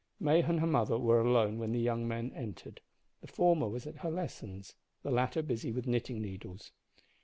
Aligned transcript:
May 0.19 0.41
and 0.41 0.59
her 0.61 0.65
mother 0.65 0.97
were 0.97 1.21
alone 1.21 1.59
when 1.59 1.73
the 1.73 1.79
young 1.79 2.07
men 2.07 2.31
entered; 2.35 2.81
the 3.21 3.27
former 3.27 3.69
was 3.69 3.85
at 3.85 3.97
her 3.97 4.09
lessons, 4.09 4.73
the 5.03 5.11
latter 5.11 5.43
busy 5.43 5.71
with 5.71 5.85
knitting 5.85 6.19
needles. 6.23 6.71